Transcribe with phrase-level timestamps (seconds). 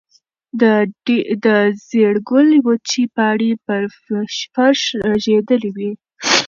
[1.43, 1.47] د
[1.85, 3.81] زېړ ګل وچې پاڼې پر
[4.53, 5.91] فرش رژېدلې وې.